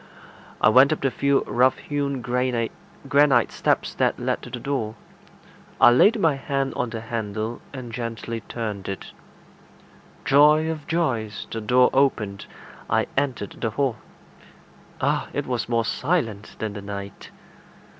I 0.59 0.69
went 0.69 0.91
up 0.91 1.01
the 1.01 1.11
few 1.11 1.41
rough 1.43 1.77
hewn 1.77 2.23
granite 2.23 2.71
steps 3.51 3.93
that 3.93 4.17
led 4.17 4.41
to 4.41 4.49
the 4.49 4.59
door. 4.59 4.95
I 5.79 5.91
laid 5.91 6.19
my 6.19 6.33
hand 6.37 6.73
on 6.73 6.89
the 6.89 7.01
handle, 7.01 7.61
and 7.71 7.91
gently 7.93 8.41
turned 8.41 8.89
it. 8.89 9.11
Joy 10.25 10.71
of 10.71 10.87
joys! 10.87 11.45
the 11.51 11.61
door 11.61 11.91
opened. 11.93 12.47
I 12.89 13.05
entered 13.15 13.57
the 13.61 13.69
hall. 13.69 13.97
Ah! 14.99 15.27
it 15.33 15.45
was 15.45 15.69
more 15.69 15.85
silent 15.85 16.55
than 16.57 16.73
the 16.73 16.81
night. 16.81 17.29